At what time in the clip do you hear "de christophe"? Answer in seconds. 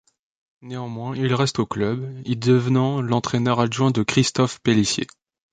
3.91-4.59